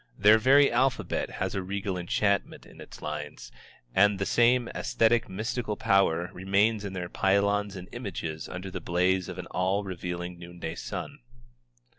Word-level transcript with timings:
Their 0.17 0.39
very 0.39 0.71
alphabet 0.71 1.29
has 1.29 1.53
a 1.53 1.61
regal 1.61 1.95
enchantment 1.95 2.65
in 2.65 2.81
its 2.81 3.03
lines, 3.03 3.51
and 3.93 4.17
the 4.17 4.25
same 4.25 4.67
æsthetic 4.73 5.29
mystical 5.29 5.77
power 5.77 6.31
remains 6.33 6.83
in 6.83 6.93
their 6.93 7.07
pylons 7.07 7.75
and 7.75 7.87
images 7.91 8.49
under 8.49 8.71
the 8.71 8.81
blaze 8.81 9.29
of 9.29 9.35
the 9.35 9.45
all 9.51 9.83
revealing 9.83 10.39
noonday 10.39 10.73
sun. 10.73 11.19